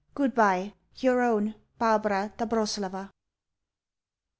Goodbye 0.15 0.73
Your 0.95 1.21
own, 1.21 1.53
BARBARA 1.77 2.33
DOBROSELOVA. 2.37 3.11